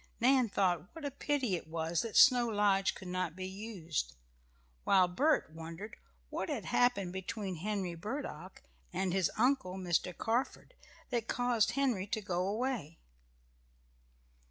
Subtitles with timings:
[0.19, 4.15] Nan thought what a pity it was that Snow Lodge could not be used,
[4.83, 5.95] while Bert wondered
[6.31, 10.17] what had happened between Henry Burdock and his uncle, Mr.
[10.17, 10.73] Carford,
[11.11, 12.97] that caused Henry to go away.